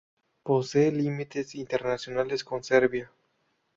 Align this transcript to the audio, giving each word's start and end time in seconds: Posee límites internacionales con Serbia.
Posee 0.41 0.91
límites 0.91 1.53
internacionales 1.53 2.43
con 2.43 2.63
Serbia. 2.63 3.11